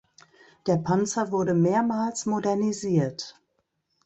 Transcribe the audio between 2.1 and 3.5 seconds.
modernisiert.